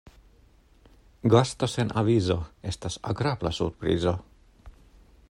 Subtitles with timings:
[1.33, 2.39] Gasto sen avizo
[2.73, 4.19] estas agrabla surprizo.